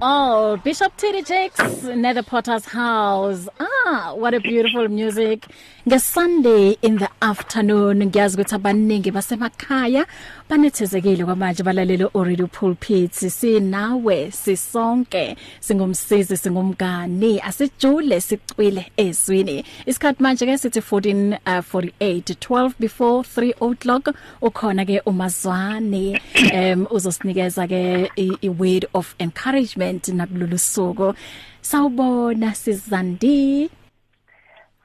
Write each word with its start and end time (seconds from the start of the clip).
Oh, 0.00 0.56
Bishop 0.62 0.96
Teddy 0.96 1.22
Jakes, 1.22 1.82
Nether 1.82 2.22
Potter's 2.22 2.64
House. 2.66 3.48
Ah, 3.58 4.14
what 4.14 4.32
a 4.32 4.38
beautiful 4.38 4.86
music. 4.86 5.44
Ngesunday 5.88 6.76
in 6.82 6.98
the 6.98 7.08
afternoon 7.20 8.04
ngiyazi 8.04 8.36
ukuthi 8.36 8.54
abaningi 8.54 9.10
basemakhaya 9.10 10.06
banethezekile 10.48 11.24
kwamanje 11.24 11.62
balalele 11.62 12.10
Radio 12.14 12.46
Pulpit. 12.46 13.12
Sinawe, 13.12 14.30
sisonke, 14.30 15.36
singumsizi, 15.60 16.36
singumngani, 16.36 17.40
asijule 17.40 18.20
sicwile 18.20 18.92
ezwini. 18.96 19.64
Isikhathi 19.86 20.22
manje 20.22 20.46
ke 20.46 20.58
sithi 20.58 20.80
14:48 20.80 22.34
12 22.34 22.74
before 22.78 23.22
3 23.22 23.54
o'clock 23.60 24.14
ukhona 24.42 24.84
ke 24.84 25.00
umazwane 25.06 26.20
um 26.52 26.86
uzosinikeza 26.90 27.66
ke 27.66 28.10
i 28.16 28.48
word 28.48 28.86
of 28.94 29.14
encouragement 29.18 29.87
nakulolu 29.92 30.58
suku. 30.58 31.14
Sawubona 31.60 32.54
sizandi 32.54 33.70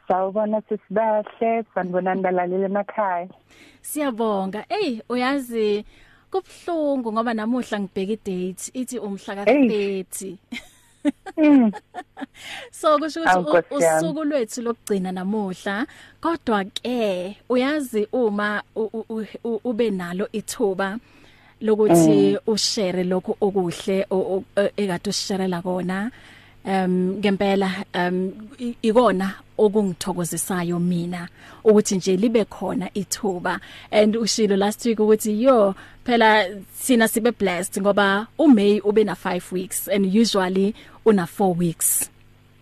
Sawubona 0.08 0.62
sisibahle 0.62 1.64
sanibonani 1.76 2.22
balaleli 2.22 2.64
emakhaya. 2.64 3.30
Siyabonga. 3.82 4.66
Ey 4.70 5.02
uyazi 5.10 5.86
kubhlungu 6.32 7.14
ngoba 7.14 7.34
namuhla 7.34 7.80
ngibheka 7.80 8.14
idate 8.14 8.72
ithi 8.74 9.00
umhla 9.00 9.36
ka30. 9.36 10.38
Mm. 11.38 11.72
so 12.72 13.00
kusho 13.00 13.22
ukuthi 13.24 13.76
usuku 13.76 14.24
lwethu 14.24 14.62
lokugcina 14.62 15.12
namuhla 15.12 15.88
kodwa 16.22 16.64
ke 16.64 17.38
uyazi 17.50 18.08
uma 18.12 18.64
ube 19.64 19.92
nalo 19.92 20.28
ithuba 20.32 21.00
lokuthi 21.64 22.32
mm. 22.32 22.38
ushare 22.48 23.04
lokho 23.04 23.38
okuhle 23.42 24.06
ekade 24.78 25.10
usharela 25.10 25.62
kona. 25.62 26.12
Um 26.66 27.18
ngempela 27.20 27.86
um 27.94 28.32
ikona 28.82 29.34
okungithokozisayo 29.58 30.80
mina 30.80 31.28
ukuthi 31.64 31.96
nje 31.96 32.18
libe 32.18 32.46
khona 32.46 32.90
ithuba. 32.94 33.60
And 33.92 34.16
ushilo 34.16 34.58
last 34.58 34.86
week 34.86 35.00
ukuthi 35.00 35.44
yo 35.44 35.76
phela 36.06 36.46
sina 36.74 37.08
sibe 37.08 37.32
blessed 37.32 37.82
ngoba 37.82 38.28
uMay 38.40 38.80
ube 38.80 39.04
na 39.04 39.14
5 39.14 39.52
weeks 39.52 39.88
and 39.88 40.06
usually 40.06 40.76
una 41.06 41.26
4 41.26 41.58
weeks. 41.58 42.10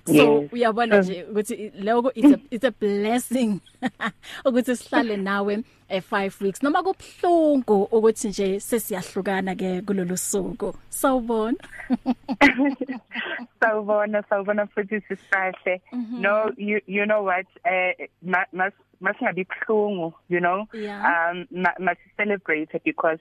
So 0.05 0.39
uyabona 0.51 0.99
nje 0.99 1.23
ukuthi 1.23 1.71
lokho 1.81 2.11
it's 2.15 2.33
a 2.33 2.39
it's 2.51 2.63
a 2.65 2.71
blessing 2.71 3.59
ukuthi 4.45 4.75
sihlale 4.75 5.17
nawe 5.17 5.63
e 5.89 5.99
5 5.99 6.41
weeks. 6.43 6.63
Noma 6.63 6.83
kubhlungu 6.83 7.83
ukuthi 7.91 8.27
nje 8.27 8.59
sesiyahlukana 8.59 9.55
ke 9.55 9.81
kulolu 9.81 10.17
suku. 10.17 10.73
Sawubona. 10.89 11.57
Sawubona 13.59 14.23
sawubona 14.29 14.67
futhi 14.67 15.01
sisihle 15.01 15.81
Mhm. 15.93 16.21
no 16.21 16.51
you 16.57 16.79
you 16.87 17.05
know 17.05 17.23
what 17.23 17.45
uh 17.65 17.93
mas 18.51 18.73
masingabi 19.01 19.45
khulungu 19.45 20.13
you 20.29 20.39
know? 20.39 20.67
Yeah. 20.73 21.31
um 21.31 21.47
mas 21.79 21.97
celebrate 22.17 22.69
because 22.83 23.19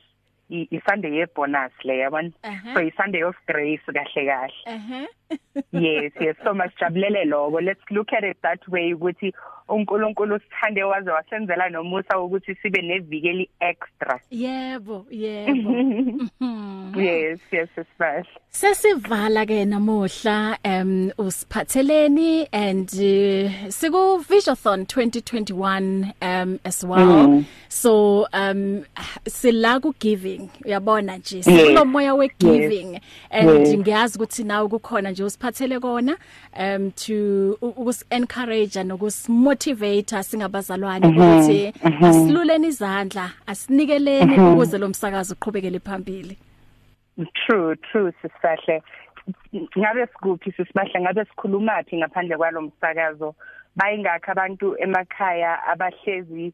i 0.51 0.83
Sunday 0.89 1.17
ye 1.19 1.27
bonus 1.35 1.73
le 1.85 1.95
yabona? 1.99 2.33
So 2.75 2.81
i 2.81 2.93
Sunday 2.97 3.23
of 3.23 3.35
grace 3.47 3.81
kahle 3.87 4.27
kahle. 4.27 5.07
Yes 5.73 6.13
yes 6.21 6.37
so 6.45 6.55
masijabulele 6.55 7.25
lokho 7.25 7.61
let's 7.65 7.81
look 7.91 8.13
at 8.13 8.25
it 8.25 8.37
that 8.43 8.67
way 8.69 8.95
ukuthi 8.95 9.33
uNkulunkulu 9.71 10.35
usithande 10.37 10.83
waze 10.85 11.11
wasenzela 11.11 11.69
nomusa 11.69 12.19
ukuthi 12.21 12.55
sibe 12.55 12.83
nevikeli 12.83 13.49
extra 13.61 14.21
yebo 14.31 15.07
yebo 15.11 15.71
Mhm. 15.71 17.01
yes 17.01 17.41
yes 17.53 17.69
sisibahle 17.75 18.25
Sesivala 18.51 19.47
ke 19.47 19.65
namuhla 19.65 20.59
um 20.65 21.11
usiphatheleni 21.19 22.49
and 22.53 22.91
uh, 22.95 23.69
siku 23.71 24.19
Visionathon 24.29 24.83
2021 24.83 26.13
um 26.23 26.59
as 26.65 26.85
well 26.85 27.01
Mm. 27.29 27.45
so 27.69 28.27
um 28.33 28.83
sila 29.29 29.81
ku 29.81 29.95
giving 30.01 30.49
uyabona 30.65 31.17
nje 31.19 31.37
Yes. 31.37 31.45
sikulo 31.47 31.85
moya 31.85 32.15
we 32.15 32.31
giving 32.39 33.01
and 33.31 33.67
Yes. 33.67 33.79
ngiyazi 33.79 34.19
ukuthi 34.19 34.45
nawe 34.45 34.69
kukhona 34.69 35.11
nje 35.11 35.25
usiphathele 35.25 35.81
kona 35.81 36.17
um 36.61 36.91
to 36.91 37.53
ukus 37.63 38.05
encourage 38.11 38.83
nokusmotivate 38.85 39.60
singabazalwane 40.23 41.07
Mhm, 41.07 41.17
ukuthi 41.19 41.73
mhm. 41.85 42.05
asiluleni 42.05 42.67
izandla 42.67 43.31
asinikeleni 43.47 44.37
Mhm. 44.39 44.53
ukuze 44.53 44.79
lo 44.79 44.89
msakazo 44.89 45.35
uqhubekele 45.35 45.79
phambili 45.79 46.37
True, 47.47 47.77
true 47.77 48.13
sisihle. 48.23 48.83
Ngabe 49.79 50.07
sikuphi 50.07 50.53
sisibahle 50.53 51.01
ngabe 51.01 51.25
sikhulumathi 51.25 51.97
ngaphandle 51.97 52.37
kwalomsakazo. 52.37 53.35
Bayingakho 53.77 54.33
abantu 54.33 54.77
emakhaya 54.79 55.63
abahlezi 55.69 56.53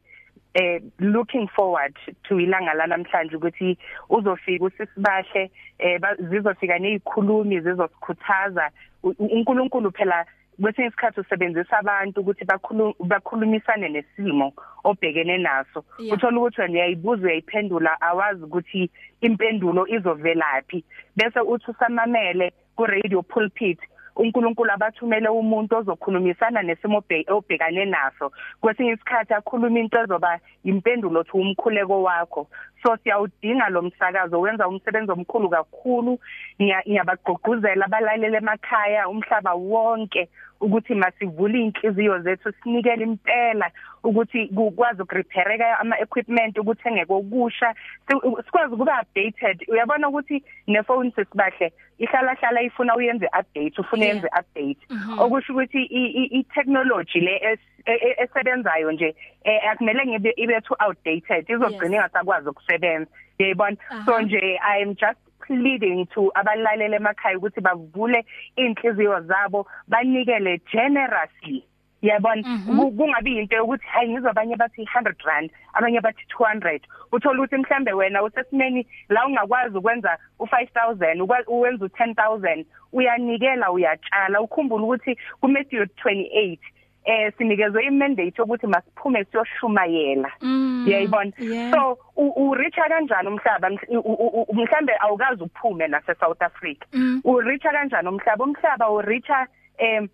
eh 0.54 0.80
looking 0.98 1.46
forward 1.48 1.94
to 2.22 2.40
ilanga 2.40 2.74
lanamhlanje 2.74 3.36
ukuthi 3.36 3.78
uzofika 4.10 4.64
usisibahle 4.64 5.50
eh 5.78 6.00
zizofika 6.30 6.78
nezikhulumi 6.78 7.60
zizosikhuthaza 7.60 8.70
uNkulunkulu 9.02 9.90
phela 9.92 10.26
kwesinye 10.62 10.88
isikhathi 10.88 11.20
usebenzisa 11.20 11.78
abantu 11.78 12.20
ukuthi 12.20 12.44
bakhulu 12.44 12.94
bakhulumisane 13.00 13.88
nesimo 13.88 14.52
obhekene 14.84 15.38
naso 15.38 15.84
Yeah. 15.98 16.14
uthola 16.14 16.38
ukuthi 16.38 16.60
wena 16.60 16.72
uyayibuza 16.74 17.22
uyayiphendula 17.26 18.00
awazi 18.00 18.42
ukuthi 18.44 18.90
impendulo 19.20 19.86
izovelaphi 19.88 20.84
bese 21.16 21.40
uthi 21.40 21.70
usamamele 21.70 22.52
ku 22.76 22.86
radio 22.86 23.22
pulpit 23.22 23.78
uNkulunkulu 24.16 24.72
abathumele 24.72 25.28
umuntu 25.28 25.76
ozokhulumisana 25.76 26.62
nesimo 26.62 26.98
obhe- 26.98 27.24
obhekane 27.28 27.84
naso. 27.84 28.32
Kwesinye 28.60 28.92
isikhathi 28.92 29.34
akhuluma 29.34 29.78
into 29.78 29.98
ezoba 30.00 30.40
impendulothi 30.64 31.32
umkhuleko 31.32 32.02
wakho. 32.02 32.48
So 32.82 32.96
siyawudinga 32.96 33.68
lo 33.68 33.82
msakazo. 33.82 34.40
Wenza 34.40 34.68
umsebenzi 34.68 35.12
omkhulu 35.12 35.48
kakhulu. 35.50 36.18
Ngiya- 36.60 36.82
ngiyabagqugquzela 36.88 37.84
abalaleli 37.86 38.36
emakhaya 38.36 39.08
umhlaba 39.08 39.54
wonke 39.54 40.28
ukuthi 40.60 40.94
masivule 40.94 41.60
inhliziyo 41.60 42.18
zethu 42.18 42.52
sinikele 42.62 43.04
impela 43.04 43.70
ukuthi 44.06 44.48
kukwazi 44.48 45.02
ukurepaireka 45.02 45.78
ama 45.78 45.98
equipment 46.00 46.58
ukuthenge 46.58 47.04
kokusha 47.04 47.74
si- 48.08 48.42
sikwazi 48.44 48.74
ukuba 48.74 49.02
updated. 49.02 49.64
Uyabona 49.68 50.08
ukuthi 50.08 50.44
nefone 50.66 51.10
sesibahle 51.10 51.72
ihlala 51.98 52.34
hlala 52.34 52.62
ifuna 52.62 52.96
uyenze 52.96 53.26
update 53.26 53.78
ufuna 53.80 54.04
Yeah. 54.04 54.14
yenze 54.14 54.28
update. 54.40 54.78
Mhm. 54.90 55.18
okusho 55.18 55.52
ukuthi 55.52 55.82
i- 55.82 56.12
i 56.22 56.24
i- 56.38 56.44
technology 56.54 57.20
le 57.20 57.36
es- 57.38 57.72
e- 57.86 58.00
e- 58.08 58.16
esebenzayo 58.22 58.92
nje 58.92 59.14
eh, 59.44 59.70
akumele 59.70 60.06
ngibe 60.06 60.32
ibe 60.36 60.60
too 60.60 60.76
outdated. 60.86 61.50
Izogcina 61.50 61.96
ingasakwazi 61.96 62.48
ukusebenza. 62.48 63.10
Yayibona? 63.38 63.76
So 64.04 64.12
Aha. 64.14 64.22
nje 64.22 64.58
i 64.62 64.82
am 64.82 64.94
just 64.94 65.18
pleading 65.46 66.06
to 66.06 66.30
abalaleli 66.34 66.94
emakhaya 66.96 67.38
ukuthi 67.38 67.60
bavule 67.60 68.24
inhliziyo 68.56 69.20
zabo 69.20 69.66
banikele 69.88 70.60
generously 70.72 71.64
yabona? 72.02 72.42
Mhm. 72.48 72.76
Ku- 72.78 72.90
kungabi 72.92 73.38
into 73.38 73.56
yokuthi 73.56 73.86
hayi 73.86 74.08
ngizobanye 74.12 74.56
bathi 74.56 74.82
100 74.84 75.14
rand 75.24 75.50
abanye 75.74 76.00
bathi 76.00 76.22
200 76.38 76.80
uthola 77.12 77.38
ukuthi 77.42 77.56
mhlambe 77.56 77.92
wena 77.92 78.22
usesimeni 78.22 78.86
la 79.08 79.26
ungakwazi 79.26 79.76
ukwenza 79.78 80.18
u5000 80.38 81.44
uwenza 81.48 81.84
u10000 81.86 82.64
uyanikela 82.92 83.70
uyatshala. 83.72 84.40
Ukhumbula 84.40 84.84
ukuthi 84.84 85.16
ku 85.40 85.48
Matthew 85.48 85.84
28 85.84 86.58
eh 87.04 87.32
sinikezwe 87.38 87.84
imandate 87.84 88.42
ukuthi 88.42 88.66
masiphume 88.66 89.24
siyoshumayela 89.24 90.30
Mm, 90.42 90.84
yayibona? 90.88 91.32
yeah. 91.38 91.70
so 91.72 91.98
u 92.16 92.54
reacha 92.54 92.88
kanjani 92.88 93.28
umhlaba? 93.28 93.68
Mhl- 93.70 93.98
u- 93.98 94.00
u- 94.00 94.42
u- 94.48 94.54
mhlambe 94.54 94.92
awukazi 95.00 95.42
uphume 95.42 95.88
nase 95.88 96.14
South 96.14 96.42
Africa. 96.42 96.84
Mm. 96.92 97.20
u 97.24 97.40
reacha 97.40 97.70
kanjani 97.70 98.08
umhlaba? 98.08 98.44
Umhlaba 98.44 98.90
u 98.90 99.00
reacha 99.02 99.46
em 99.78 100.08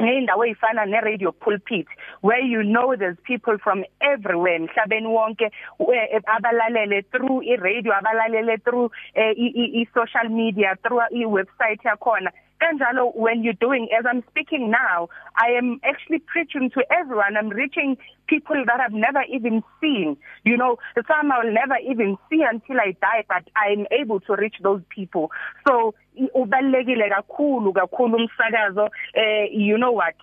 ngeindawo 0.00 0.44
ezifana 0.44 0.86
ne 0.86 1.00
radio 1.00 1.32
pulpit 1.32 1.86
where 2.22 2.40
you 2.40 2.62
know 2.62 2.96
there's 2.96 3.16
people 3.24 3.58
from 3.58 3.84
everywhere 4.00 4.56
emhlabeni 4.56 5.06
wonke 5.06 5.50
eh, 5.80 6.20
abalalele 6.26 7.02
through 7.10 7.42
i 7.42 7.56
radio 7.56 7.92
abalalele 7.92 8.58
through 8.64 8.90
eh, 9.14 9.34
i 9.36 9.86
social 9.94 10.28
media 10.30 10.76
through 10.82 11.00
i 11.00 11.24
website 11.24 11.82
yakhona. 11.84 12.30
Kanjalo 12.62 13.14
when 13.16 13.42
you 13.42 13.52
doing 13.52 13.88
as 13.98 14.04
i'm 14.08 14.22
speaking 14.30 14.70
now 14.70 15.08
I 15.36 15.50
am 15.58 15.80
actually 15.84 16.18
preaching 16.18 16.70
to 16.70 16.84
everyone. 16.90 17.36
I'm 17.36 17.48
reaching 17.48 17.96
people 18.26 18.62
that 18.66 18.80
I've 18.80 18.92
never 18.92 19.22
even 19.28 19.62
seen. 19.80 20.16
You 20.44 20.56
know 20.56 20.78
some 20.96 21.32
I'll 21.32 21.52
never 21.52 21.76
even 21.84 22.16
see 22.30 22.42
until 22.42 22.80
I 22.80 22.96
die 23.00 23.24
but 23.28 23.44
I'm 23.56 23.86
able 23.90 24.20
to 24.20 24.36
reach 24.36 24.56
those 24.62 24.82
people. 24.88 25.30
So 25.66 25.94
ubalekile 26.34 27.10
kakhulu 27.10 27.72
kakhulu 27.72 28.16
umsakazo. 28.16 28.88
Eh 29.14 29.48
you 29.50 29.78
know 29.78 29.92
what? 29.92 30.14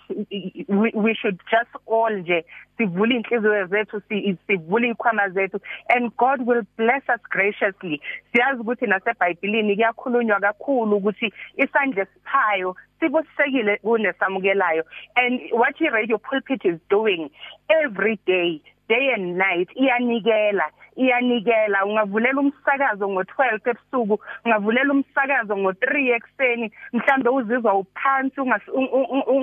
We, 0.68 0.92
we 0.94 1.16
should 1.16 1.40
just 1.52 1.70
all 1.86 2.12
nje 2.12 2.46
sivule 2.78 3.16
inhliziyo 3.16 3.66
zethu 3.66 4.02
sivule 4.48 4.90
ikhwama 4.90 5.30
zethu. 5.30 5.60
And 5.90 6.16
God 6.18 6.42
will 6.46 6.64
bless 6.78 7.04
us 7.10 7.22
graciously. 7.30 8.02
Siyazi 8.32 8.62
ukuthi 8.62 8.86
naseBhayibhelini 8.86 9.76
kuyakhulunywa 9.76 10.40
kakhulu 10.40 10.98
ukuthi 10.98 11.34
isandla 11.58 12.06
siphayo 12.06 12.76
sibusekile 13.00 13.78
kunesamukelayo. 13.78 14.84
And 15.16 15.40
what 15.52 15.76
i 15.82 15.90
radio 15.90 16.18
pulpit 16.18 16.66
is 16.66 16.80
doing 16.90 17.30
every 17.70 18.20
day 18.26 18.62
day 18.90 19.14
and 19.16 19.38
night 19.38 19.70
iyanikela 19.76 20.66
iyanikela. 20.98 21.86
Ungavulela 21.86 22.42
umsakazo 22.42 23.08
ngo12 23.08 23.70
ebusuku 23.70 24.20
ungavulela 24.46 24.94
umsakazo 24.94 25.54
ngo3 25.56 26.16
ekseni 26.16 26.72
mhlambe 26.94 27.30
uzizwa 27.30 27.74
uphansi 27.74 28.42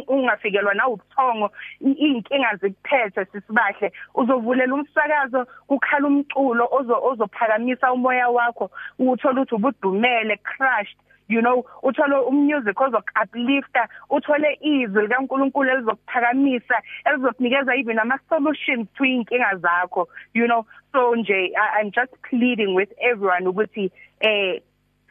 ungafikelwa 0.09 0.75
na 0.75 0.89
ubuthongo 0.89 1.51
inkinga 1.81 2.57
zikuphethe 2.61 3.25
sisibahle. 3.25 3.93
Uzovulela 4.15 4.75
umsakazo 4.75 5.47
kukhala 5.67 6.07
umculo 6.09 6.69
ozophakamisa 7.09 7.93
umoya 7.93 8.29
wakho 8.29 8.71
uthola 8.99 9.41
ukuthi 9.41 9.55
ubudumele 9.55 10.37
crushed. 10.37 10.99
You 11.29 11.41
know 11.41 11.65
uthole 11.83 12.17
umusic 12.17 12.81
ozokuuplifta 12.81 13.89
uthole 14.11 14.59
izwi 14.61 15.03
likaNkuluNkulu 15.03 15.71
elizokuphakamisa 15.71 16.83
elizokunikeza 17.05 17.77
even 17.77 17.99
ama 17.99 18.19
solutions 18.29 18.89
to 18.97 19.05
inkinga 19.05 19.57
zakho 19.57 20.09
you 20.35 20.47
know. 20.47 20.65
So 20.93 21.17
nje 21.17 21.53
i'm 21.81 21.91
just 21.91 22.13
pleading 22.31 22.75
with 22.75 22.93
everyone 22.99 23.49
ukuthi 23.49 23.91
eh 24.21 24.63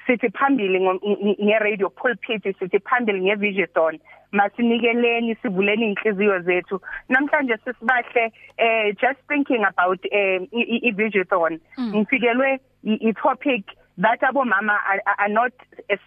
sithi 0.08 0.30
phambili 0.30 0.80
nge 1.44 1.60
radio 1.60 1.90
pulpit 1.90 2.60
sithi 2.60 2.80
phambili 2.80 3.22
nge 3.22 3.36
vision. 3.36 4.00
Masinikeleni 4.32 5.36
sivuleni 5.36 5.86
inhliziyo 5.86 6.40
zethu. 6.40 6.82
Namhlanje 7.10 7.58
sisibahle 7.58 8.32
eh 8.58 8.96
just 9.02 9.20
thinking 9.28 9.64
about 9.66 10.06
eh 10.12 10.42
i 10.52 10.92
vision. 10.92 11.60
Mm. 11.78 11.96
ngifikelwe 11.96 12.60
i 12.84 13.14
topic 13.14 13.66
that 13.98 14.22
abomama 14.22 14.78
are, 14.90 15.02
are 15.20 15.30
not 15.30 15.54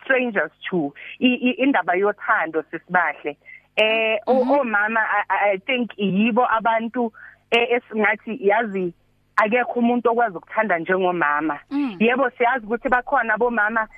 strangers 0.05 0.51
to 0.71 0.93
indaba 1.21 1.93
yothando 1.93 2.63
sisibahle. 2.71 3.37
Eh 3.77 4.19
mhm. 4.27 4.51
omama 4.51 5.01
i 5.29 5.59
think 5.59 5.91
yibo 5.97 6.47
abantu 6.47 7.13
esingathi 7.51 8.39
yazi 8.41 8.93
akekho 9.37 9.81
umuntu 9.81 10.11
okwazi 10.11 10.37
ukuthanda 10.37 10.79
njengomama. 10.79 11.61
Mm. 11.71 11.97
yebo 12.01 12.31
siyazi 12.31 12.67
ukuthi 12.67 12.89
bakhona 12.89 13.35
abomama 13.35 13.89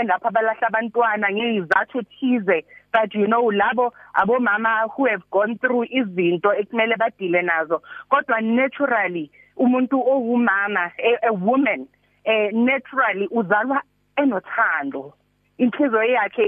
endapha 0.00 0.30
balahla 0.30 0.68
abantwana 0.68 1.30
ngezathu 1.30 2.02
thize. 2.02 2.64
But 2.92 3.14
you 3.14 3.26
know 3.26 3.50
labo 3.52 3.92
abomama 4.14 4.88
who 4.96 5.06
have 5.06 5.22
gone 5.30 5.58
through 5.58 5.84
izinto 5.90 6.54
ekumele 6.54 6.96
badile 6.96 7.42
nazo. 7.42 7.82
Kodwa 8.08 8.40
naturally 8.40 9.30
umuntu 9.56 10.00
owumama 10.00 10.92
a, 10.98 11.28
a 11.28 11.32
woman 11.32 11.86
eh 12.26 12.52
naturally 12.52 13.28
uzalwa 13.30 13.82
enothando. 14.16 15.14
Inhliziyo 15.58 16.04
yakhe 16.04 16.44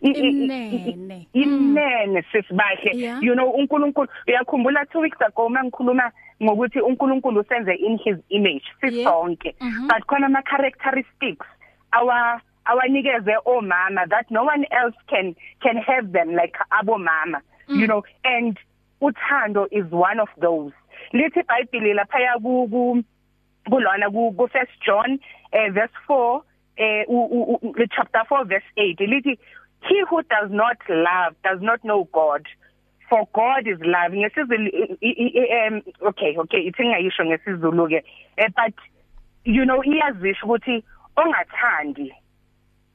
inene 0.00 1.26
inene 1.32 2.22
sisibahle 2.32 2.90
you 3.22 3.34
know 3.34 3.50
uNkulunkulu 3.50 4.08
uyakhumbula 4.28 4.82
2 4.82 5.00
weeks 5.00 5.22
ago 5.22 5.48
mangikhuluma 5.48 6.12
ngokuthi 6.42 6.80
uNkulunkulu 6.80 7.40
usenze 7.40 7.74
in 7.74 7.98
his 7.98 8.16
image 8.28 8.64
sisonke 8.80 9.54
mm-hmm. 9.60 9.88
but 9.88 10.06
khona 10.06 10.26
ama 10.26 10.42
characteristics 10.42 11.46
our 11.92 12.40
awanikeze 12.64 13.36
omama 13.44 14.06
that 14.06 14.30
no 14.30 14.44
one 14.44 14.66
else 14.70 14.96
can 15.08 15.34
can 15.62 15.76
have 15.76 16.12
them 16.12 16.30
like 16.30 16.58
abomama 16.70 17.40
mm. 17.68 17.80
you 17.80 17.86
know. 17.86 18.02
And 18.24 18.58
uthando 19.00 19.66
is 19.70 19.90
one 19.90 20.20
of 20.20 20.28
those. 20.40 20.72
Lithi 21.12 21.40
iBhayibheli 21.40 21.94
lapha 21.94 22.40
ku 22.42 23.04
kulona 23.70 24.10
ku 24.10 24.48
first 24.52 24.72
John 24.86 25.18
eh 25.52 25.70
verse 25.70 25.96
4 26.08 26.42
eh 26.76 27.04
u 27.08 27.74
chapter 27.90 28.24
4 28.28 28.44
verse 28.44 28.68
8 28.76 29.06
lithi 29.06 29.38
he 29.82 30.02
who 30.08 30.22
does 30.22 30.50
not 30.50 30.78
love 30.88 31.34
does 31.42 31.60
not 31.60 31.80
know 31.82 32.08
God 32.12 32.46
for 33.08 33.28
God 33.34 33.66
is 33.66 33.78
love 33.80 34.12
ngesizulu 34.12 34.70
um 35.58 35.82
okay 36.00 36.36
okay 36.38 36.62
ithi 36.68 36.88
ngayisho 36.88 37.24
ngesizulu 37.24 37.88
ke 37.88 38.04
eh, 38.36 38.48
but 38.56 38.74
you 39.44 39.64
know 39.64 39.84
iyazisho 39.84 40.46
ukuthi 40.46 40.84
ongathandi 41.16 42.14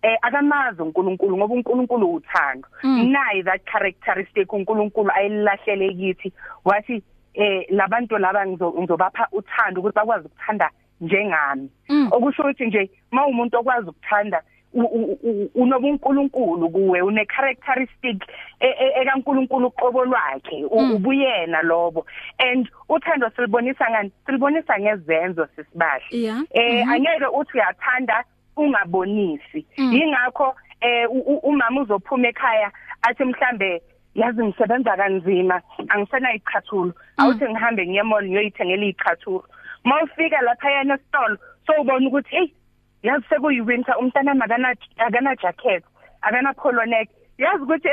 eh 0.01 0.17
akamazi 0.21 0.81
uNkulunkulu 0.81 1.37
ngoba 1.37 1.53
uNkulunkulu 1.53 2.13
uthando 2.13 2.67
mm. 2.83 3.11
nayi 3.11 3.43
that 3.43 3.61
characteristic 3.71 4.53
uNkulunkulu 4.53 5.11
ayilahlele 5.11 5.93
kithi 5.93 6.33
wathi 6.65 7.03
eh 7.37 7.65
labantu 7.69 8.17
laba 8.17 8.47
ngizobapha 8.47 9.27
uthando 9.31 9.79
ukuthi 9.81 9.95
bakwazi 9.95 10.25
ukuthanda 10.25 10.69
njengami 11.01 11.69
mm. 11.89 12.09
okusho 12.11 12.41
ukuthi 12.41 12.65
nje 12.65 12.89
mawumuntu 13.11 13.57
okwazi 13.57 13.89
ukuthanda 13.89 14.41
unobunkulunkulu 15.55 16.69
kuwe 16.69 17.01
une 17.01 17.25
characteristic 17.25 18.23
e, 18.59 18.67
e, 18.67 19.01
ekaNkulunkulu 19.01 19.71
qobo 19.71 20.05
lwakhe 20.05 20.65
mm. 20.71 20.91
ubuyena 20.91 21.61
lobo 21.61 22.05
and 22.37 22.69
uthando 22.89 23.29
silibonisa 23.29 23.89
ngani 23.89 24.11
silibonisa 24.25 24.79
ngezenzo 24.79 25.47
sisibahle 25.55 26.05
eh 26.11 26.35
mm-hmm. 26.53 26.91
angeke 26.91 27.25
uthi 27.25 27.57
uyathanda 27.57 28.23
ungabonisi 28.57 29.65
mm. 29.77 29.93
yingakho 29.93 30.55
eh 30.81 31.09
umama 31.43 31.81
uzophuma 31.81 32.27
ekhaya 32.27 32.71
athi 33.01 33.23
mhlambe 33.23 33.81
yazi 34.17 34.43
ngisebenza 34.43 34.97
kanzima. 34.97 35.61
Angisena 35.89 36.33
iqhathulo 36.33 36.93
awuthi 37.17 37.45
ngihambe 37.45 37.87
ngiye 37.87 38.03
mall 38.03 38.25
ngiyoyithengela 38.25 38.85
iqhathulo 38.85 39.45
mawufika 39.83 40.41
lapha 40.41 40.71
yana 40.71 40.93
esitolo 40.95 41.37
so 41.65 41.73
ubona 41.81 42.07
ukuthi 42.07 42.35
hey 42.35 42.47
yazi 43.03 43.25
sekuyi 43.29 43.61
winter 43.61 43.95
umntana 43.99 44.33
makana 44.33 44.75
akana 44.97 45.35
jacket 45.35 45.83
akana 46.21 46.53
polo 46.53 46.85
neck 46.85 47.09
yazi 47.37 47.63
ukuthi 47.63 47.87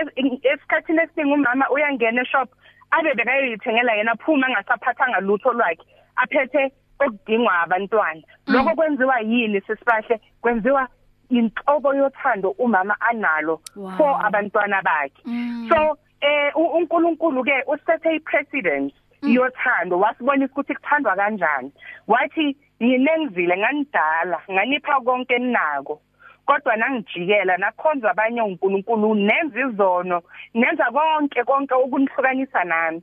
esikhathini 0.53 1.03
esiningi 1.03 1.35
umama 1.35 1.71
uyangena 1.71 2.23
eshop 2.23 2.49
abe 2.91 3.15
bekayoyithengela 3.15 3.93
yena 3.95 4.17
phuma 4.17 4.47
angasaphathanga 4.47 5.21
lutho 5.21 5.53
lwakhe 5.53 5.85
aphethe 6.17 6.73
okudingwa 7.01 7.63
abantwana. 7.63 8.23
Mm. 8.47 8.55
lokho 8.55 8.75
kwenziwa 8.75 9.21
yini 9.21 9.61
sisibahle? 9.61 10.21
Kwenziwa 10.41 10.89
inhlobo 11.31 11.95
yothando 11.95 12.51
umama 12.51 12.97
analo 13.01 13.61
for 13.97 14.21
abantwana 14.27 14.83
bakhe. 14.83 15.23
Mm. 15.25 15.69
so 15.69 15.99
eh 16.25 16.53
uNkulunkulu 16.57 17.45
ke 17.45 17.57
usethe 17.67 18.17
ipresident 18.17 18.95
Mm. 19.25 19.33
yothando 19.35 19.99
wasibonisa 19.99 20.53
ukuthi 20.53 20.75
kuthandwa 20.75 21.17
kanjani. 21.17 21.73
Wathi 22.07 22.57
nginenzile 22.83 23.57
nganidala 23.57 24.39
nganipha 24.51 25.01
konke 25.01 25.39
ninako 25.39 26.01
kodwa 26.47 26.77
nangijikela 26.77 27.57
nakhonza 27.57 28.11
abanye 28.11 28.43
uNkulunkulu 28.43 29.15
nenza 29.15 29.61
izono 29.61 30.23
nenza 30.55 30.85
konke 30.93 31.45
konke 31.45 31.75
ukunihlukanisa 31.75 32.65
nami. 32.65 33.03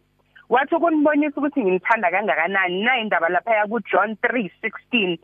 Wathi 0.49 0.75
ukunibonisa 0.75 1.37
ukuthi 1.37 1.63
ngimthanda 1.63 2.11
kangakanani 2.11 2.83
na 2.83 2.99
indaba 2.99 3.29
lapha 3.29 3.55
ya 3.55 3.67
kuJohn 3.67 4.11
3:16 4.21 5.17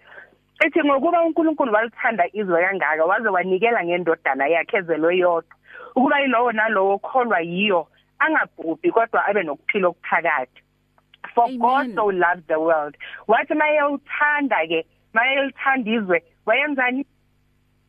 ethi 0.66 0.84
ngokuba 0.84 1.22
uNkulunkulu 1.24 1.74
walithanda 1.74 2.26
izwe 2.34 2.62
kangaka 2.66 3.06
waze 3.06 3.30
wanikela 3.30 3.86
ngendodana 3.86 4.48
yakhe 4.48 4.78
ezelo 4.78 5.12
yodwa. 5.12 5.56
Ukuba 5.96 6.20
yilowo 6.20 6.52
nalowo 6.52 6.98
kholwa 6.98 7.40
yiyo 7.40 7.88
angabhubhi 8.20 8.92
kodwa 8.92 9.26
abe 9.26 9.44
nokuphila 9.44 9.88
okuphakathi. 9.88 10.62
For 11.34 11.46
Amen. 11.46 11.60
God 11.60 11.96
so 11.96 12.06
loved 12.06 12.48
the 12.48 12.60
world. 12.60 12.96
Wathi 13.28 13.54
mayewuthanda 13.54 14.68
ke 14.68 14.86
mayelithanda 15.14 15.92
izwe 15.92 16.24
wayenzani 16.46 17.06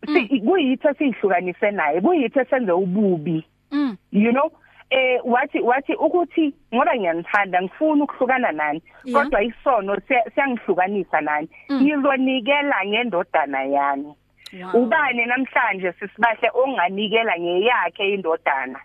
mm. 0.09 0.29
kuyitho 0.47 0.95
sihlukanise 0.95 1.71
naye 1.71 2.01
kuyitho 2.01 2.45
senze 2.45 2.73
ububi. 2.73 3.45
Mm. 3.71 3.97
you 4.13 4.33
know? 4.33 4.51
Eh 4.91 5.21
wathi 5.25 5.61
wathi 5.61 5.95
ukuthi 5.95 6.55
ngoba 6.75 6.97
ngiyanithanda 6.97 7.63
ngifuna 7.63 8.05
ukuhlukana 8.05 8.53
nani? 8.53 8.83
Kodwa 9.13 9.43
isono 9.43 10.01
siyangihlukanisa 10.35 11.21
nani? 11.21 11.49
Mm. 11.69 11.83
ngizonikela 11.83 12.87
ngendodana 12.87 13.63
yami. 13.65 14.15
Ubani 14.75 15.27
namhlanje 15.27 15.93
sisibahle 15.93 16.51
onganikela 16.55 17.39
ngeyakhe 17.39 18.15
indodana? 18.15 18.81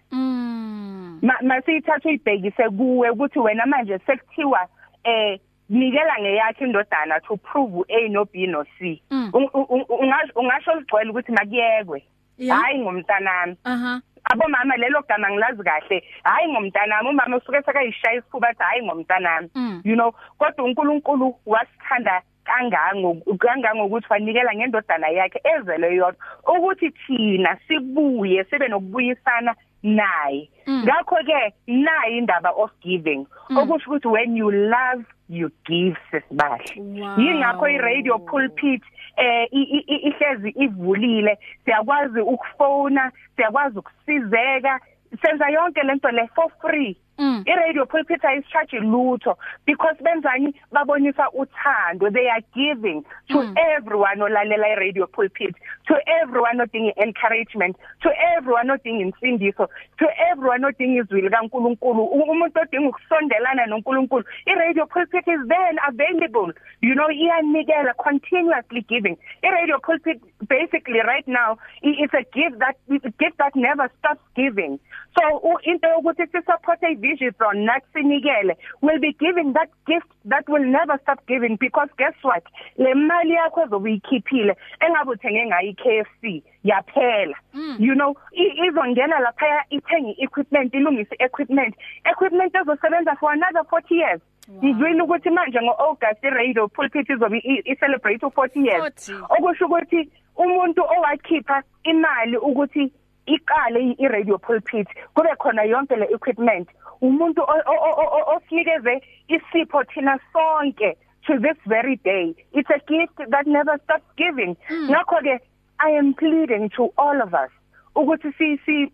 Masiyithatha 1.42 2.10
uyibhekise 2.10 2.70
kuwe 2.70 3.10
ukuthi 3.10 3.40
wena 3.40 3.66
manje 3.66 4.00
sekuthiwa 4.00 4.68
eh 5.04 5.40
nikela 5.70 6.20
ngeyakhe 6.20 6.66
indodana 6.66 7.20
to 7.20 7.38
prove 7.38 7.86
A 7.90 8.10
no 8.10 8.26
B 8.26 8.48
no 8.48 8.64
C. 8.78 9.02
Mm. 9.12 9.32
ungasho 9.34 10.32
ungasho 10.36 10.76
ligcwele 10.76 11.10
ukuthi 11.10 11.32
makuyekwe. 11.32 12.04
Hayi 12.50 12.80
ngomntanami. 12.80 13.58
Aha. 13.64 14.02
Abomama 14.24 14.78
lelo 14.78 15.02
gama 15.08 15.30
ngilazi 15.30 15.64
kahle. 15.64 16.04
Hayi 16.24 16.52
ngomntanami 16.52 17.10
umama 17.10 17.38
usuke 17.38 17.62
sekayishaya 17.62 18.18
isifuba 18.18 18.50
athi 18.50 18.64
hayi 18.64 18.86
ngomntanami. 18.86 19.50
Mm. 19.56 19.82
you 19.86 19.96
know 19.96 20.14
kodwa 20.38 20.66
uNkulunkulu 20.66 21.36
wasithanda 21.46 22.22
kangango 22.44 23.38
kangangokuthi 23.38 24.08
wanikela 24.10 24.56
ngendodana 24.56 25.08
yakhe 25.08 25.42
ezele 25.44 25.96
yodwa. 25.96 26.16
Ukuthi 26.48 26.92
thina 26.92 27.58
sibuye 27.68 28.44
sibe 28.44 28.68
nokubuyisana 28.68 29.56
naye 29.84 30.50
Mm. 30.68 30.84
ngakho 30.84 31.16
ke 31.26 31.54
nayi 31.68 32.18
indaba 32.18 32.50
of 32.56 32.72
giving. 32.82 33.26
Okusho 33.52 33.90
ukuthi 33.92 34.06
when 34.12 34.38
you 34.38 34.50
love 34.52 35.04
you 35.30 35.52
give 35.66 35.98
sesibahle. 36.12 36.64
Wow. 36.78 37.18
yingakho 37.20 37.68
i-radio 37.68 38.20
pulpit 38.20 38.82
eh 39.18 39.48
i- 39.52 39.70
i- 39.78 39.86
i- 39.88 40.08
ihlezi 40.10 40.50
ivulile. 40.56 41.38
Siyakwazi 41.66 42.20
ukufona 42.22 43.12
siyakwazi 43.36 43.80
ukusizeka. 43.80 44.80
Senza 45.22 45.50
yonke 45.50 45.82
lento 45.84 46.10
le 46.12 46.28
for 46.36 46.50
free. 46.62 46.98
Mm. 47.20 47.44
i-radio 47.48 47.86
pulpit 47.86 48.22
ayisicharge 48.24 48.80
lutho 48.80 49.36
because 49.66 49.96
benzani? 50.02 50.54
Babonisa 50.72 51.28
uthando. 51.34 52.10
They 52.12 52.28
are 52.28 52.42
giving 52.56 53.04
to 53.30 53.38
Mm. 53.38 53.54
everyone 53.78 54.20
olalela 54.22 54.68
i-radio 54.74 55.06
pulpit 55.08 55.56
to 55.88 55.96
everyone 56.22 56.58
odinga 56.60 56.94
encouragement 56.98 57.78
to 58.02 58.10
everyone 58.36 58.70
odinga 58.72 59.06
insindiso 59.12 59.68
to 60.00 60.08
everyone 60.32 60.64
odinga 60.66 61.04
izwi 61.04 61.22
likaNkuluNkulu. 61.22 62.04
Umuntu 62.04 62.60
odinga 62.60 62.90
ukusondelana 62.90 63.66
noNkulunkulu. 63.68 64.24
I-radio 64.48 64.86
pulpit 64.88 65.28
is 65.28 65.40
then 65.48 65.78
available. 65.88 66.52
You 66.82 66.96
know 66.96 67.08
iyanikela 67.10 67.94
continuously 68.04 68.82
giving. 68.90 69.18
I-radio 69.44 69.78
pulpit 69.80 70.20
basically 70.48 71.00
right 71.02 71.28
now 71.28 71.58
it's 71.84 72.14
a 72.14 72.24
gift 72.34 72.58
that 72.60 72.76
gift 73.20 73.38
that 73.38 73.56
never 73.56 73.90
stops 74.00 74.22
giving. 74.36 74.80
So 75.18 75.60
into 75.64 75.88
yokuthi 75.88 76.26
sisupport 76.32 76.82
vision 77.04 77.34
nathi 77.66 77.86
sinikele 77.94 78.58
will 78.82 79.00
be 79.00 79.12
giving 79.20 79.54
that 79.54 79.70
gift 79.88 80.08
that 80.30 80.50
will 80.50 80.66
never 80.78 80.98
stop 81.02 81.20
giving 81.28 81.58
because 81.60 81.90
guess 81.98 82.16
what 82.24 82.44
le 82.78 82.94
mali 82.94 83.34
yakho 83.34 83.62
ezobuyikhiphile 83.64 84.56
engabe 84.80 85.12
uthenge 85.12 85.46
ngayo 85.46 85.70
iKFC 85.70 86.44
yaphela 86.64 87.38
Mm. 87.54 87.76
you 87.80 87.94
know 87.96 88.16
i- 88.32 88.68
izongena 88.68 89.20
lapha 89.20 89.64
ithenga 89.70 90.14
equipment 90.18 90.74
ilungise 90.74 91.16
equipment 91.20 91.76
equipment 92.12 92.56
ezosebenza 92.56 93.16
for 93.20 93.32
another 93.32 93.64
40 93.70 93.96
years 93.96 94.22
Wow. 94.48 94.58
ngizwile 94.64 95.02
ukuthi 95.02 95.30
manje 95.30 95.60
ngo-August 95.62 96.24
i-radio 96.24 96.68
pulpit 96.68 97.10
izobe 97.10 97.38
i- 97.38 97.62
i-celebrate 97.72 98.26
u-40 98.26 98.66
years 98.66 98.84
40. 99.10 99.14
okusho 99.30 99.66
ukuthi 99.66 100.10
umuntu 100.36 100.82
owakhipha 100.84 101.64
imali 101.84 102.38
ukuthi 102.38 102.92
iqale 103.26 103.80
i- 103.80 103.96
i-radio 104.00 104.38
pulpit 104.38 104.88
kube 105.16 105.30
khona 105.40 105.64
yonke 105.64 105.96
le 105.96 106.06
equipment. 106.14 106.70
Umuntu 107.02 107.42
o- 107.42 107.66
o- 107.66 107.92
o- 108.02 108.12
o- 108.18 108.36
osinikeze 108.36 109.02
isipho 109.28 109.84
thina 109.84 110.20
sonke 110.34 110.96
to 111.26 111.38
this 111.40 111.58
very 111.66 111.96
day. 112.04 112.36
It's 112.54 112.70
a 112.70 112.80
gift 112.88 113.18
that 113.30 113.48
never 113.48 113.78
stops 113.84 114.06
giving. 114.18 114.56
Mm. 114.70 114.90
ngakho 114.90 115.22
ke 115.24 115.40
i 115.80 115.90
am 115.98 116.14
pleading 116.14 116.70
to 116.70 116.94
all 116.98 117.22
of 117.22 117.34
us 117.34 117.52
ukuthi 117.96 118.32
si 118.38 118.58
si 118.66 118.92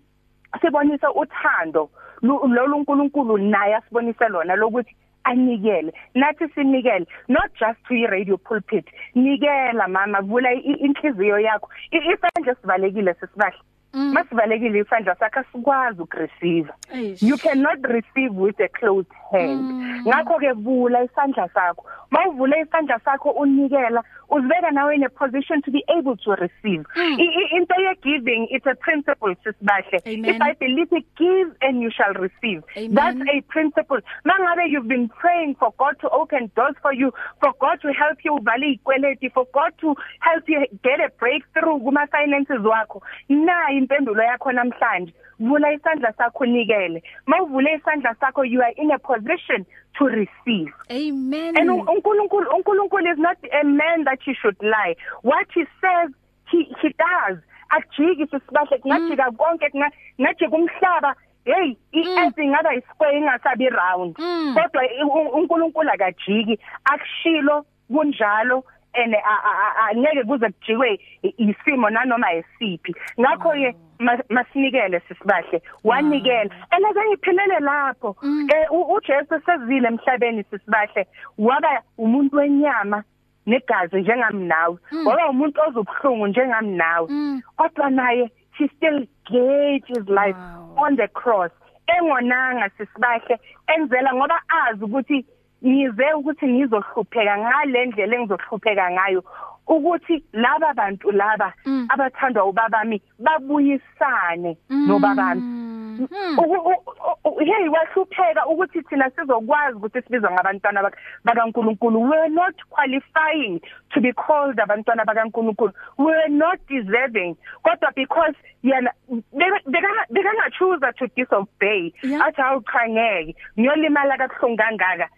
sibonisa 0.62 1.12
uthando 1.14 1.90
lu- 2.22 2.48
lolu 2.48 2.78
uNkulunkulu 2.78 3.38
naye 3.38 3.76
asibonise 3.76 4.28
lona 4.30 4.56
lokuthi 4.56 4.96
anikele. 5.24 5.94
Nathi 6.16 6.48
sinikele 6.56 7.06
not 7.28 7.52
just 7.60 7.78
to 7.88 7.94
i-radio 7.94 8.38
pulpit 8.38 8.86
nikela 9.16 9.88
mama 9.88 10.22
vula 10.22 10.52
i- 10.54 10.80
inhliziyo 10.86 11.40
yakho. 11.40 11.70
I- 11.92 12.14
isandla 12.14 12.56
sivalekile 12.62 13.14
sesibahle 13.14 13.58
Mm. 13.58 13.69
Masivalekile 13.94 14.80
isandla 14.80 15.16
sakho 15.16 15.40
asikwazi 15.40 16.02
ukureceive 16.02 16.70
Eish. 16.94 17.24
you 17.24 17.38
cannot 17.38 17.80
receive 17.88 18.34
with 18.34 18.60
a 18.60 18.68
closed 18.68 19.12
hand 19.32 19.62
Mm. 19.62 20.04
ngakho 20.08 20.40
ke 20.40 20.52
vula 20.54 21.04
isandla 21.04 21.50
sakho 21.54 21.86
mawuvula 22.12 22.58
isandla 22.60 23.00
sakho 23.06 23.30
unikela 23.30 24.04
uzibeka 24.30 24.72
nawe 24.72 24.96
in 24.96 25.04
a 25.04 25.10
position 25.10 25.62
to 25.62 25.72
be 25.72 25.84
able 25.98 26.16
to 26.18 26.32
receive. 26.36 26.86
Mm. 26.96 27.20
I- 27.20 27.50
into 27.58 27.74
ye 27.78 27.94
giving 28.04 28.48
it's 28.52 28.66
a 28.66 28.76
principle 28.76 29.36
sisibahle 29.44 30.00
iBhayibheli 30.06 30.76
lithi 30.76 31.04
give 31.18 31.50
and 31.62 31.82
you 31.82 31.90
shall 31.92 32.14
receive 32.14 32.64
Amen. 32.78 32.94
that's 32.96 33.22
a 33.36 33.42
principle. 33.42 34.00
Mangabe 34.26 34.70
you've 34.70 34.88
been 34.88 35.10
praying 35.10 35.56
for 35.60 35.74
God 35.78 35.96
to 36.02 36.10
open 36.10 36.52
doors 36.56 36.76
for 36.82 36.94
you 36.94 37.12
for 37.42 37.54
God 37.60 37.82
to 37.82 37.92
help 37.94 38.18
you 38.24 38.36
uvale 38.38 38.72
ikweleti 38.80 39.30
for 39.34 39.46
God 39.54 39.74
to 39.82 39.96
help 40.20 40.44
you 40.48 40.66
get 40.84 41.00
a 41.00 41.10
breakthrough 41.20 41.80
kuma 41.80 42.08
finances 42.12 42.62
wakho. 42.64 43.02
Nayi 43.30 43.78
impendulo 43.78 44.24
yakho 44.24 44.52
namhlanje? 44.52 45.14
Vula 45.40 45.72
isandla 45.74 46.14
sakho 46.18 46.44
unikele. 46.44 47.02
Mawuvule 47.28 47.80
isandla 47.80 48.16
sakho 48.20 48.44
you 48.50 48.62
are 48.62 48.74
in 48.78 48.92
a 48.92 49.00
position 49.00 49.66
to 49.98 50.06
receive. 50.06 50.72
Amen. 50.92 51.58
And 51.58 51.70
un- 51.70 51.88
uNkulunkulu 51.88 52.48
uNkulunkulu 52.56 53.12
is 53.14 53.18
not 53.20 53.38
a 53.52 53.64
man 53.64 54.04
that 54.06 54.20
he 54.24 54.34
should 54.34 54.58
lie. 54.62 54.96
What 55.22 55.48
he 55.54 55.66
says 55.82 56.10
he 56.52 56.64
he 56.82 56.90
does. 56.90 57.38
Akujiki 57.70 58.28
sisibahle 58.28 58.78
kungajika 58.78 59.32
konke 59.32 59.70
kunga- 59.70 59.92
kungajika 60.18 60.56
umhlaba. 60.56 61.16
Hey 61.46 61.76
i-earth 61.94 62.38
ingaba 62.38 62.74
isquare 62.76 63.18
ingasabi 63.18 63.70
round. 63.70 64.16
Mm. 64.20 64.56
kodwa 64.56 64.84
i- 64.86 65.04
u- 65.04 65.30
uNkulunkulu 65.34 65.90
akajiki. 65.90 66.60
Akushilo 66.86 67.66
kunjalo. 67.92 68.64
And 68.94 69.14
a- 69.14 69.18
a- 69.20 69.74
a- 69.80 69.90
angeke 69.92 70.24
kuze 70.24 70.50
kujikwe 70.50 71.00
isimo 71.38 71.90
nanoma 71.90 72.32
esiphi 72.34 72.96
ngakho 73.20 73.52
ke 73.52 73.76
ma- 74.00 74.24
masinikele 74.30 75.00
sisibahle 75.08 75.62
wanikela. 75.84 76.50
And 76.72 76.86
ake 76.86 77.00
ngiphilele 77.10 77.60
lapho. 77.60 78.16
Mm. 78.22 78.48
eh 78.52 78.66
uJesu 78.72 79.42
sezile 79.46 79.88
emhlabeni 79.88 80.44
sisibahle 80.44 81.08
waba 81.38 81.82
umuntu 81.98 82.38
wenyama 82.38 83.04
negazi 83.46 84.02
njengami 84.02 84.46
nawe. 84.48 84.78
Mm. 84.92 85.08
waba 85.08 85.30
umuntu 85.30 85.62
ozobuhlungu 85.68 86.28
njengami 86.28 86.76
nawe. 86.78 87.08
Mm. 87.10 87.42
kodwa 87.58 87.90
naye 87.90 88.32
he 88.58 88.68
still 88.68 89.08
gave 89.32 89.84
his 89.88 90.08
life 90.10 90.38
on 90.78 90.96
the 90.98 91.08
cross. 91.08 91.52
Engonanga 91.88 92.70
sisibahle 92.78 93.40
enzela 93.68 94.14
ngoba 94.14 94.42
azi 94.50 94.84
ukuthi 94.84 95.26
ngize 95.66 96.14
ukuthi 96.14 96.48
ngizohlupheka 96.48 97.38
ngale 97.38 97.86
ndlela 97.86 98.16
engizohlupheka 98.16 98.92
ngayo 98.92 99.24
ukuthi 99.68 100.24
laba 100.34 100.74
bantu 100.74 101.12
laba 101.12 101.54
Mm. 101.66 101.88
abathandwa 101.90 102.46
ubabami 102.46 103.02
babuyisane 103.20 104.58
nobabami. 104.70 105.42
Mm. 105.42 106.40
Uku- 106.40 106.70
u- 106.72 107.30
u- 107.30 107.40
hey 107.40 107.68
wahlupheka 107.68 108.48
ukuthi 108.48 108.82
thina 108.82 109.10
sizokwazi 109.10 109.78
ukuthi 109.78 110.02
sibizwe 110.02 110.32
ngabantwana 110.32 110.82
bak- 110.84 110.98
bakaNkuluNkulu. 111.26 112.02
We 112.10 112.18
are 112.18 112.30
not 112.30 112.56
qualifying 112.70 113.60
to 113.94 114.00
be 114.02 114.14
called 114.14 114.58
abantwana 114.60 115.04
bakaNkuluNkulu. 115.06 115.74
We 115.98 116.14
are 116.14 116.30
not 116.30 116.60
deserving. 116.70 117.36
Kodwa 117.66 117.92
because 117.96 118.36
yena 118.64 118.92
bekanga 119.34 120.50
choose 120.58 120.80
to 120.98 121.08
disobey. 121.16 121.94
Yeah. 122.04 122.22
athi 122.26 122.42
awuchangeke 122.42 123.36
ngiyolimala 123.60 124.18
kabuhlungu 124.18 124.58
kangaka. 124.58 125.10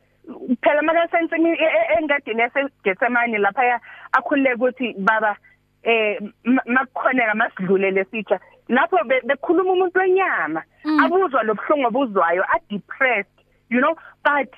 Phela 0.62 0.82
maka 0.82 1.08
sensini 1.08 1.50
e- 1.50 1.54
e- 1.64 2.00
engadini 2.00 2.42
yaseGetsemane 2.42 3.38
lapha 3.38 3.80
akhuleke 4.12 4.56
ukuthi 4.56 4.94
baba 5.00 5.36
eh 5.84 6.20
ma- 6.44 6.64
makukhoneka 6.66 7.34
masidlulele 7.36 8.04
sitsha 8.06 8.40
lapho 8.70 8.98
be- 9.08 9.22
bekhuluma 9.26 9.72
umuntu 9.74 10.00
wenyama 10.00 10.64
Mm. 10.86 11.00
abuzwa 11.04 11.44
lobhlungu 11.44 11.88
obuzwayo 11.88 12.44
a 12.44 12.60
depressed 12.70 13.32
you 13.70 13.80
know 13.80 13.96
but 14.24 14.50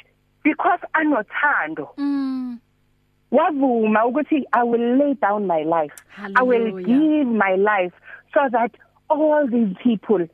because 0.44 0.82
anothando 0.94 1.90
Mm. 1.98 2.60
wavuma 3.32 4.06
ukuthi 4.06 4.46
i 4.52 4.64
will 4.64 4.98
lay 4.98 5.14
down 5.14 5.46
my 5.48 5.64
life 5.64 5.94
i 6.36 6.44
will 6.44 6.66
Hallelujah. 6.66 6.88
give 6.88 7.28
my 7.32 7.56
life 7.56 7.94
so 8.34 8.50
that 8.50 8.72
all 9.10 9.48
these 9.50 9.74
people 9.84 10.28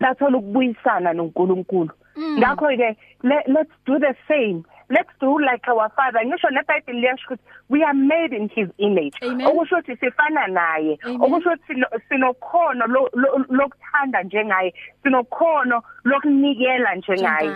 bathola 0.00 0.38
ukubuyisana 0.38 1.12
noNkulunkulu 1.12 1.90
Mm. 1.94 1.99
Ngakho 2.18 2.66
ke 2.76 2.96
le- 3.22 3.44
let's 3.46 3.70
do 3.86 3.98
the 3.98 4.14
same. 4.28 4.64
Let's 4.90 5.10
do 5.20 5.38
like 5.38 5.62
our 5.68 5.88
father. 5.94 6.18
Ngisho 6.26 6.50
neBhayibheli 6.50 7.00
liyasho 7.00 7.26
ukuthi 7.30 7.42
we 7.68 7.84
are 7.84 7.94
made 7.94 8.32
in 8.32 8.48
his 8.48 8.68
image. 8.78 9.14
Okusho 9.46 9.76
ukuthi 9.78 9.96
sifana 9.96 10.46
naye. 10.48 10.98
Okusho 11.22 11.50
ukuthi 11.50 11.62
sino- 11.66 11.88
sinokhono 12.08 12.86
lo- 12.86 13.10
lo- 13.12 13.44
lokuthanda 13.48 14.22
njengaye. 14.22 14.74
Sinokhono 15.02 15.82
lokunikela 16.04 16.94
njengaye. 16.94 17.48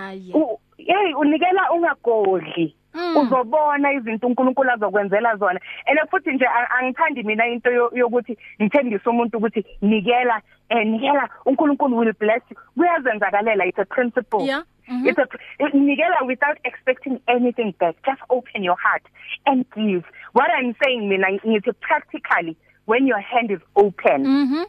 Hey 0.76 1.14
unikela 1.14 1.73
ungagodli 1.73 2.66
Mm. 2.66 2.83
Uzobona 2.94 3.92
izinto 3.92 4.26
uNkulunkulu 4.26 4.70
azokwenzela 4.70 5.36
zona. 5.36 5.60
And 5.86 5.98
futhi 6.10 6.32
nje 6.32 6.44
a- 6.46 6.70
angithandi 6.78 7.22
mina 7.22 7.46
into 7.46 7.70
yo- 7.70 7.90
yokuthi 7.94 8.38
ngithembise 8.62 9.08
umuntu 9.10 9.38
ukuthi 9.38 9.64
nikela 9.82 10.40
eh 10.68 10.86
nikela 10.86 11.28
uNkulunkulu 11.46 11.96
will 11.96 12.12
bless 12.18 12.42
you. 12.50 12.56
Kuyazenzakalela 12.76 13.66
it's 13.66 13.78
a 13.78 13.84
principle. 13.84 14.44
Yeah. 14.46 14.62
Mhm. 14.88 15.06
it's 15.08 15.18
a 15.18 15.76
nikela 15.76 16.26
without 16.26 16.58
expecting 16.64 17.18
anything 17.26 17.74
back. 17.80 17.96
Just 18.04 18.20
open 18.30 18.62
your 18.64 18.76
heart 18.76 19.02
and 19.46 19.64
give. 19.74 20.04
What 20.32 20.50
i'm 20.58 20.74
saying 20.84 21.08
mina 21.08 21.26
ngithi 21.46 21.72
practically 21.80 22.56
when 22.86 23.06
your 23.06 23.20
hand 23.20 23.50
is 23.50 23.60
open 23.76 24.24
Mhm. 24.26 24.64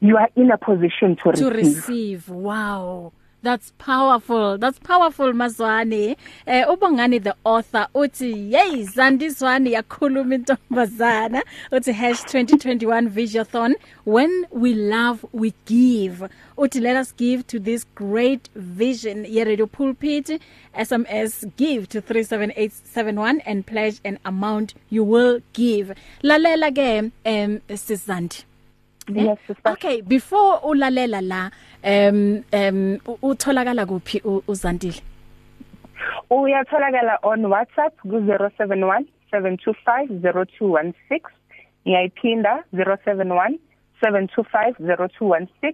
you 0.00 0.16
are 0.18 0.28
in 0.36 0.50
a 0.50 0.56
position 0.58 1.16
to, 1.16 1.32
to 1.32 1.50
receive. 1.50 1.76
receive. 1.88 2.28
Wow. 2.28 3.12
That's 3.40 3.72
powerful. 3.78 4.58
That's 4.58 4.80
powerful 4.80 5.32
Mazwane. 5.32 6.16
Eh 6.46 6.64
ubongani 6.64 7.22
the 7.22 7.36
author 7.44 7.86
uthi 7.94 8.50
hey 8.50 8.82
Zandizwane 8.84 9.70
yakhuluma 9.70 10.34
intombazana 10.34 11.42
uthi 11.70 11.92
#2021 11.92 13.08
Visionathon 13.08 13.74
when 14.04 14.44
we 14.50 14.74
love 14.74 15.24
we 15.32 15.54
give. 15.66 16.28
Uthi 16.56 16.80
let 16.80 16.96
us 16.96 17.12
give 17.12 17.46
to 17.46 17.60
this 17.60 17.86
great 17.94 18.48
vision 18.56 19.24
ye 19.24 19.44
radio 19.44 19.66
pulpit 19.66 20.40
SMS 20.74 21.44
give 21.56 21.88
to 21.88 22.00
37871 22.00 23.40
and 23.46 23.64
pledge 23.64 24.00
an 24.04 24.18
amount 24.24 24.74
you 24.90 25.04
will 25.04 25.40
give. 25.52 25.94
Lalela 26.24 26.74
ke 26.74 27.12
em 27.24 27.60
Sizandi. 27.68 28.42
Yes, 29.14 29.38
sister. 29.46 29.72
Okay, 29.72 30.02
before 30.02 30.60
ulalela 30.64 31.20
la 31.20 31.50
um 31.84 32.42
um 32.52 32.98
utholakala 33.22 33.86
kuphi 33.86 34.20
uZandile? 34.48 35.00
Uyatholakala 36.30 37.18
on 37.22 37.44
WhatsApp 37.46 37.96
ku 38.02 38.08
071 38.20 39.04
7250216 39.32 41.20
ngiyayiphinda 41.86 42.64
071 42.72 43.58
7250216 44.02 45.72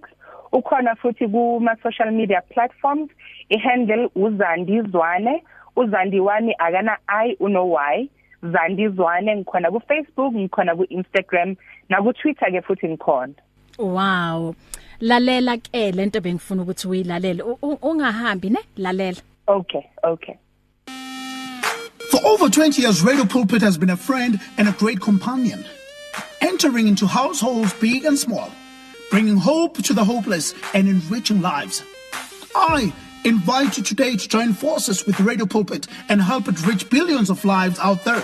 ukhona 0.53 0.95
futhi 0.97 1.29
kuma 1.29 1.77
social 1.83 2.11
media 2.13 2.41
platforms. 2.41 3.11
Ihandle 3.49 4.09
uzandizwane. 4.15 5.43
Uzandiwani 5.77 6.55
akana 6.59 6.99
i 7.09 7.37
uno 7.41 7.65
y. 7.71 8.09
zandizwane 8.53 9.37
ngikhona 9.37 9.71
ku 9.71 9.81
Facebook 9.89 10.35
ngikhona 10.35 10.77
ku 10.77 10.85
Instagram 10.91 11.57
na 11.89 12.03
ku 12.03 12.13
Twitter 12.13 12.51
ke 12.53 12.61
futhi 12.67 12.89
ngikhona. 12.89 13.35
Wow. 13.79 14.55
Lalela 15.01 15.59
ke 15.59 15.93
lento 15.93 16.21
bengifuna 16.21 16.63
ukuthi 16.63 16.89
uyilalele. 16.89 17.43
Ungahambi 17.63 18.51
ne? 18.51 18.61
Lalela. 18.77 19.21
Okay 19.49 19.85
okay. 20.05 20.39
For 22.11 22.21
over 22.25 22.49
20 22.49 22.81
years 22.81 23.03
Radio 23.03 23.25
Pulpit 23.25 23.63
has 23.63 23.77
been 23.77 23.91
a 23.91 23.97
friend 23.97 24.41
and 24.59 24.69
a 24.69 24.73
great 24.73 25.01
companion. 25.01 25.65
Entering 26.41 26.87
into 26.87 27.07
households 27.07 27.73
big 27.81 28.05
and 28.05 28.19
small 28.19 28.51
bringing 29.15 29.37
hope 29.37 29.81
to 29.81 29.93
the 29.93 30.05
hopeless 30.05 30.55
and 30.75 30.89
enriching 30.89 31.41
lives. 31.41 31.85
I 32.55 32.93
invite 33.25 33.77
you 33.77 33.83
today 33.83 34.17
to 34.17 34.29
join 34.29 34.53
forces 34.53 35.05
with 35.07 35.19
Radio 35.21 35.47
Pulpit 35.47 35.87
and 36.09 36.21
help 36.21 36.49
it 36.49 36.67
reach 36.67 36.89
billions 36.91 37.31
of 37.31 37.45
lives 37.45 37.79
out 37.79 38.05
there 38.05 38.23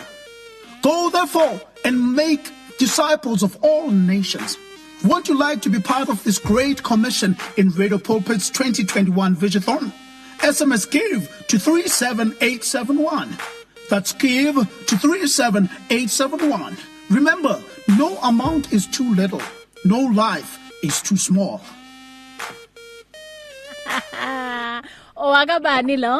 Go 0.82 1.10
therefore 1.10 1.60
and 1.84 2.14
make 2.14 2.50
disciples 2.78 3.42
of 3.42 3.56
all 3.62 3.90
nations 3.90 4.56
Would 5.04 5.28
you 5.28 5.38
like 5.38 5.62
to 5.62 5.70
be 5.70 5.80
part 5.80 6.08
of 6.10 6.22
this 6.24 6.38
great 6.38 6.82
commission 6.82 7.36
in 7.56 7.70
Radio 7.70 7.98
Pulpit's 7.98 8.50
2021 8.50 9.34
Visionathon? 9.34 9.92
SMS 10.40 10.90
give 10.90 11.28
to 11.48 11.58
37871. 11.58 13.36
That's 13.88 14.12
give 14.14 14.56
to 14.56 14.96
37871. 14.96 16.76
Remember, 17.10 17.62
no 17.98 18.16
amount 18.18 18.72
is 18.72 18.86
too 18.86 19.14
little. 19.14 19.42
No 19.84 20.00
life 20.00 20.58
is 20.82 21.02
too 21.02 21.16
small. 21.16 21.60
Owakabani 25.20 25.96
lo? 26.00 26.16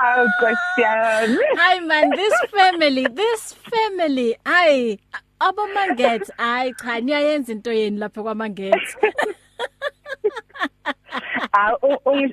Oh 0.00 0.26
Christian. 0.40 1.38
Hi 1.60 1.78
man, 1.80 2.10
this 2.16 2.34
family, 2.50 3.06
this 3.12 3.52
family. 3.70 4.34
Ay, 4.46 4.98
abomangethi 5.40 6.32
hayi 6.38 6.74
cha 6.74 7.00
niyayenza 7.00 7.52
into 7.52 7.72
yeni 7.72 7.98
lapha 7.98 8.22
kwamangethi 8.22 8.96
Ah 11.52 11.72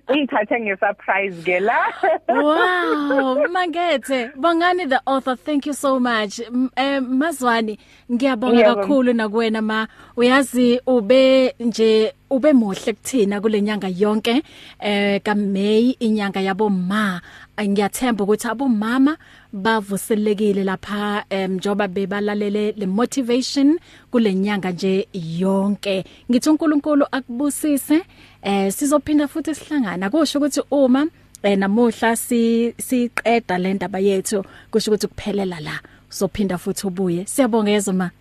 ungithathe 0.08 0.60
ngesurprise 0.60 1.44
ke 1.44 1.60
la. 1.60 1.80
Wow 2.28 3.48
mangethe 3.52 4.32
bongani 4.36 4.90
the 4.90 5.02
author 5.06 5.36
thank 5.36 5.66
you 5.66 5.74
so 5.74 6.00
much. 6.00 6.40
Eh 6.76 7.02
mazwani 7.02 7.80
ngiyabonga 8.12 8.76
kakhulu 8.76 9.14
nakuwena 9.14 9.62
ma. 9.62 9.88
Uyazi 10.18 10.82
ube 10.88 11.56
nje 11.60 12.14
ube 12.30 12.54
muhle 12.54 12.94
kuthina 12.94 13.42
kulenyanga 13.42 13.88
yonke 13.88 14.44
eh 14.80 15.22
ka 15.22 15.36
May 15.36 15.96
inyanga 16.00 16.42
yabo 16.42 16.70
ma 16.70 17.22
ngiyathemba 17.62 18.24
ukuthi 18.24 18.48
abomama 18.48 19.18
bavuselekile 19.53 20.63
lapha 20.63 21.25
njoba 21.50 21.88
bebalalele 21.88 22.71
le 22.71 22.86
motivation 22.86 23.80
kulenyanga 24.12 24.71
nje 24.71 25.08
yonke. 25.13 26.04
Ngithi 26.32 26.50
uNkulunkulu 26.50 27.06
akubusise 27.12 28.02
eh 28.43 28.71
sizophinda 28.71 29.28
futhi 29.28 29.56
sihlangana. 29.56 30.10
Kusho 30.10 30.39
ukuthi 30.39 30.62
uma 30.71 31.08
eh 31.43 31.58
namuhla 31.58 32.15
si 32.15 32.74
siqeda 32.78 33.58
le 33.58 33.74
ndaba 33.74 34.00
yethu 34.00 34.43
kusho 34.71 34.91
ukuthi 34.91 35.08
kuphelela 35.08 35.60
la 35.60 35.80
sophinda 36.10 36.58
futhi 36.58 36.88
ubuye. 36.88 37.26
Siyabongeza 37.26 37.93
ma 37.93 38.12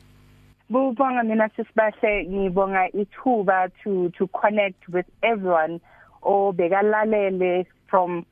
Bubonga 0.70 1.22
mina 1.22 1.48
sisibahle 1.48 2.26
ngibonga 2.26 2.92
ithuba 2.92 3.70
to 3.83 4.11
to 4.11 4.26
connect 4.26 4.88
with 4.88 5.07
everyone 5.22 5.81
obekalalele 6.22 7.64
from 7.87 8.24